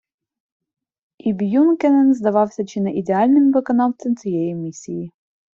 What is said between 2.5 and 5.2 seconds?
чи не ідеальним виконавцем цієї місії.